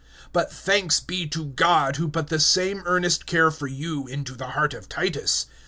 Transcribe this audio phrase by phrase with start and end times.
[0.33, 4.47] (16)But thanks be to God, who put the same earnest care for you into the
[4.57, 5.45] heart of Titus.